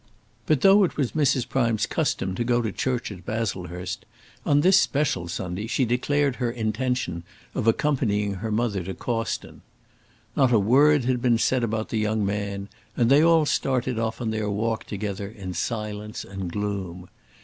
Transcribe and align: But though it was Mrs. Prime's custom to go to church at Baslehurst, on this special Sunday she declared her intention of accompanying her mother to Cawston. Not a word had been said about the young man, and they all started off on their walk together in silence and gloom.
But 0.47 0.61
though 0.61 0.83
it 0.83 0.97
was 0.97 1.11
Mrs. 1.11 1.47
Prime's 1.47 1.85
custom 1.85 2.33
to 2.33 2.43
go 2.43 2.63
to 2.63 2.71
church 2.71 3.11
at 3.11 3.23
Baslehurst, 3.23 4.03
on 4.47 4.61
this 4.61 4.81
special 4.81 5.27
Sunday 5.27 5.67
she 5.67 5.85
declared 5.85 6.37
her 6.37 6.49
intention 6.49 7.21
of 7.53 7.67
accompanying 7.67 8.33
her 8.33 8.51
mother 8.51 8.81
to 8.83 8.95
Cawston. 8.95 9.61
Not 10.35 10.51
a 10.51 10.57
word 10.57 11.05
had 11.05 11.21
been 11.21 11.37
said 11.37 11.63
about 11.63 11.89
the 11.89 11.99
young 11.99 12.25
man, 12.25 12.67
and 12.97 13.11
they 13.11 13.21
all 13.23 13.45
started 13.45 13.99
off 13.99 14.19
on 14.19 14.31
their 14.31 14.49
walk 14.49 14.85
together 14.85 15.27
in 15.27 15.53
silence 15.53 16.23
and 16.23 16.51
gloom. 16.51 17.07